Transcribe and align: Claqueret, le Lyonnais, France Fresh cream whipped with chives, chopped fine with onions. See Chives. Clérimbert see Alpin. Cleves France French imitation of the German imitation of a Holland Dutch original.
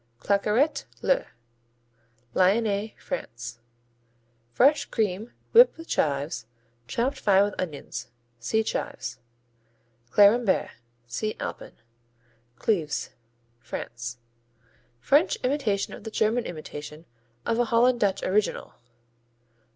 Claqueret, 0.19 0.85
le 1.03 1.27
Lyonnais, 2.33 2.95
France 2.97 3.59
Fresh 4.49 4.85
cream 4.85 5.31
whipped 5.51 5.77
with 5.77 5.87
chives, 5.87 6.47
chopped 6.87 7.19
fine 7.19 7.43
with 7.43 7.53
onions. 7.59 8.09
See 8.39 8.63
Chives. 8.63 9.19
Clérimbert 10.09 10.71
see 11.05 11.35
Alpin. 11.39 11.73
Cleves 12.55 13.11
France 13.59 14.17
French 14.99 15.35
imitation 15.43 15.93
of 15.93 16.03
the 16.03 16.09
German 16.09 16.45
imitation 16.47 17.05
of 17.45 17.59
a 17.59 17.65
Holland 17.65 17.99
Dutch 17.99 18.23
original. 18.23 18.73